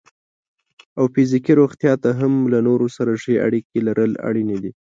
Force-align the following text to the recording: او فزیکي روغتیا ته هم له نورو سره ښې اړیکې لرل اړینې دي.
او 0.97 1.03
فزیکي 1.13 1.53
روغتیا 1.61 1.93
ته 2.03 2.09
هم 2.19 2.33
له 2.51 2.59
نورو 2.67 2.87
سره 2.95 3.11
ښې 3.21 3.35
اړیکې 3.45 3.77
لرل 3.87 4.11
اړینې 4.27 4.57
دي. 4.63 4.71